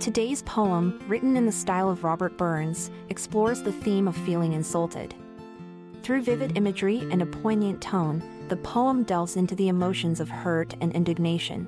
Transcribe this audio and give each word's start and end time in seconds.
Today's 0.00 0.42
poem, 0.42 1.02
written 1.08 1.36
in 1.36 1.46
the 1.46 1.52
style 1.52 1.88
of 1.88 2.04
Robert 2.04 2.36
Burns, 2.36 2.90
explores 3.08 3.62
the 3.62 3.72
theme 3.72 4.06
of 4.06 4.16
feeling 4.16 4.52
insulted. 4.52 5.14
Through 6.02 6.22
vivid 6.22 6.56
imagery 6.56 7.00
and 7.10 7.22
a 7.22 7.26
poignant 7.26 7.80
tone, 7.80 8.22
the 8.48 8.56
poem 8.56 9.02
delves 9.02 9.36
into 9.36 9.56
the 9.56 9.68
emotions 9.68 10.20
of 10.20 10.28
hurt 10.28 10.74
and 10.80 10.92
indignation. 10.92 11.66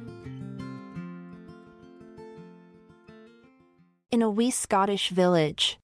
In 4.13 4.23
a 4.23 4.31
wee 4.31 4.51
Scottish 4.51 5.09
village, 5.09 5.79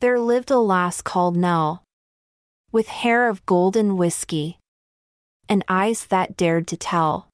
there 0.00 0.18
lived 0.18 0.50
a 0.50 0.58
lass 0.58 1.00
called 1.02 1.36
Nell, 1.36 1.84
with 2.72 2.88
hair 2.88 3.28
of 3.28 3.46
golden 3.46 3.96
whiskey, 3.96 4.58
and 5.48 5.64
eyes 5.68 6.06
that 6.06 6.36
dared 6.36 6.66
to 6.68 6.76
tell. 6.76 7.28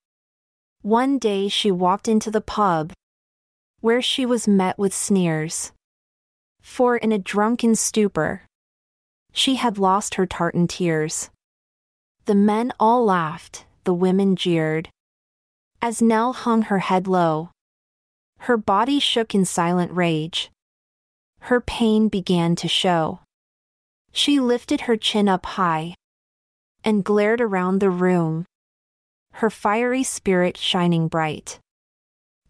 One 0.82 1.18
day 1.18 1.48
she 1.48 1.70
walked 1.70 2.08
into 2.08 2.30
the 2.30 2.40
pub, 2.40 2.92
where 3.86 4.02
she 4.02 4.26
was 4.26 4.48
met 4.48 4.76
with 4.76 4.92
sneers. 4.92 5.70
For 6.60 6.96
in 6.96 7.12
a 7.12 7.20
drunken 7.20 7.76
stupor, 7.76 8.42
she 9.32 9.54
had 9.54 9.78
lost 9.78 10.16
her 10.16 10.26
tartan 10.26 10.66
tears. 10.66 11.30
The 12.24 12.34
men 12.34 12.72
all 12.80 13.04
laughed, 13.04 13.64
the 13.84 13.94
women 13.94 14.34
jeered. 14.34 14.88
As 15.80 16.02
Nell 16.02 16.32
hung 16.32 16.62
her 16.62 16.80
head 16.80 17.06
low, 17.06 17.50
her 18.40 18.56
body 18.56 18.98
shook 18.98 19.36
in 19.36 19.44
silent 19.44 19.92
rage. 19.92 20.50
Her 21.42 21.60
pain 21.60 22.08
began 22.08 22.56
to 22.56 22.66
show. 22.66 23.20
She 24.10 24.40
lifted 24.40 24.80
her 24.80 24.96
chin 24.96 25.28
up 25.28 25.46
high 25.46 25.94
and 26.82 27.04
glared 27.04 27.40
around 27.40 27.78
the 27.78 27.90
room, 27.90 28.46
her 29.34 29.48
fiery 29.48 30.02
spirit 30.02 30.56
shining 30.56 31.06
bright. 31.06 31.60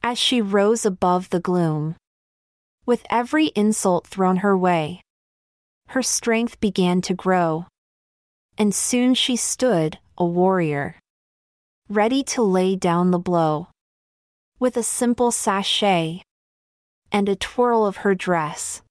As 0.09 0.19
she 0.19 0.41
rose 0.41 0.87
above 0.87 1.31
the 1.31 1.41
gloom, 1.41 1.97
with 2.87 3.05
every 3.11 3.47
insult 3.57 4.07
thrown 4.07 4.37
her 4.37 4.57
way, 4.57 5.03
her 5.89 6.01
strength 6.01 6.61
began 6.61 7.01
to 7.01 7.13
grow, 7.13 7.67
and 8.57 8.73
soon 8.73 9.15
she 9.15 9.35
stood, 9.35 9.99
a 10.17 10.25
warrior, 10.25 10.95
ready 11.89 12.23
to 12.23 12.43
lay 12.43 12.77
down 12.77 13.11
the 13.11 13.19
blow. 13.19 13.67
With 14.61 14.77
a 14.77 14.85
simple 14.85 15.33
sashay 15.33 16.23
and 17.11 17.29
a 17.29 17.35
twirl 17.35 17.85
of 17.85 17.97
her 18.07 18.15
dress, 18.15 18.83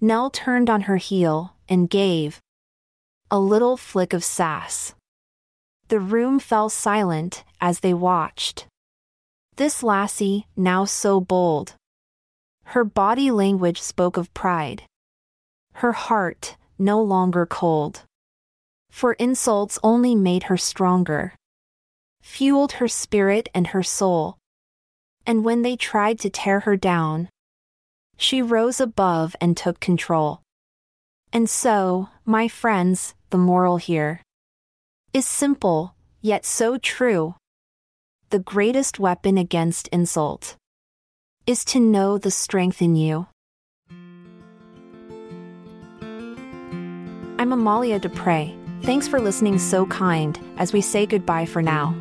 Nell 0.00 0.30
turned 0.30 0.68
on 0.68 0.90
her 0.90 0.96
heel 0.96 1.54
and 1.68 1.88
gave 1.88 2.40
a 3.30 3.38
little 3.38 3.76
flick 3.76 4.12
of 4.12 4.24
sass. 4.24 4.96
The 5.86 6.00
room 6.00 6.40
fell 6.40 6.70
silent 6.70 7.44
as 7.60 7.78
they 7.80 7.94
watched. 7.94 8.66
This 9.56 9.84
lassie, 9.84 10.48
now 10.56 10.84
so 10.84 11.20
bold. 11.20 11.74
Her 12.64 12.84
body 12.84 13.30
language 13.30 13.80
spoke 13.80 14.16
of 14.16 14.34
pride. 14.34 14.82
Her 15.74 15.92
heart, 15.92 16.56
no 16.78 17.00
longer 17.00 17.46
cold. 17.46 18.02
For 18.90 19.12
insults 19.14 19.78
only 19.82 20.14
made 20.14 20.44
her 20.44 20.56
stronger, 20.56 21.34
fueled 22.20 22.72
her 22.72 22.88
spirit 22.88 23.48
and 23.54 23.68
her 23.68 23.82
soul. 23.82 24.38
And 25.26 25.44
when 25.44 25.62
they 25.62 25.76
tried 25.76 26.18
to 26.20 26.30
tear 26.30 26.60
her 26.60 26.76
down, 26.76 27.28
she 28.16 28.42
rose 28.42 28.80
above 28.80 29.36
and 29.40 29.56
took 29.56 29.78
control. 29.78 30.42
And 31.32 31.48
so, 31.48 32.08
my 32.24 32.48
friends, 32.48 33.14
the 33.30 33.38
moral 33.38 33.76
here 33.76 34.20
is 35.12 35.26
simple, 35.26 35.94
yet 36.20 36.44
so 36.44 36.76
true. 36.76 37.36
The 38.30 38.38
greatest 38.38 38.98
weapon 38.98 39.38
against 39.38 39.88
insult 39.88 40.56
is 41.46 41.64
to 41.66 41.78
know 41.78 42.18
the 42.18 42.30
strength 42.30 42.80
in 42.82 42.96
you. 42.96 43.26
I'm 47.38 47.52
Amalia 47.52 47.98
Dupre. 47.98 48.50
Thanks 48.82 49.06
for 49.06 49.20
listening 49.20 49.58
so 49.58 49.86
kind 49.86 50.38
as 50.56 50.72
we 50.72 50.80
say 50.80 51.06
goodbye 51.06 51.44
for 51.44 51.62
now. 51.62 51.94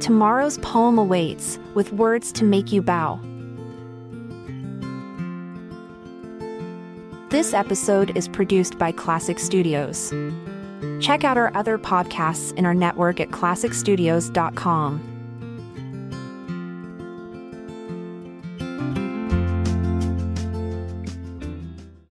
Tomorrow's 0.00 0.58
poem 0.58 0.96
awaits 0.96 1.58
with 1.74 1.92
words 1.92 2.32
to 2.32 2.44
make 2.44 2.72
you 2.72 2.80
bow. 2.80 3.20
This 7.30 7.52
episode 7.52 8.16
is 8.16 8.28
produced 8.28 8.78
by 8.78 8.92
Klassic 8.92 9.38
Studios. 9.38 10.14
Check 11.04 11.24
out 11.24 11.36
our 11.36 11.54
other 11.56 11.78
podcasts 11.78 12.54
in 12.54 12.64
our 12.64 12.74
network 12.74 13.20
at 13.20 13.30
klassicstudios.com. 13.30 15.11